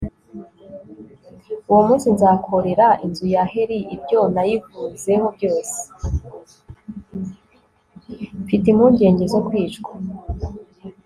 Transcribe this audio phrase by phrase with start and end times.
[8.49, 9.91] mfite impungenge zo kwicwa